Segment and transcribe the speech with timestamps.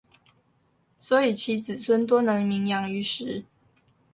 [0.97, 3.45] 所以其子孫多能名揚於時